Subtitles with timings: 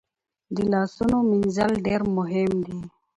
[0.55, 2.79] د لاسونو مینځل ډیر مهم دي۔